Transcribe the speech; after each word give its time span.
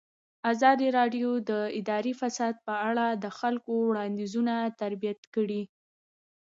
ازادي 0.51 0.87
راډیو 0.97 1.29
د 1.49 1.51
اداري 1.79 2.13
فساد 2.21 2.55
په 2.65 2.73
اړه 2.89 3.05
د 3.23 3.25
خلکو 3.39 3.71
وړاندیزونه 3.89 4.53
ترتیب 4.81 5.19
کړي. 5.35 5.61